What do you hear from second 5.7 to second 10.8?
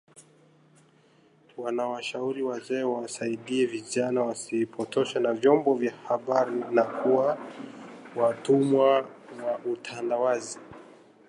vya habari na kuwa watumwa wa utandawazi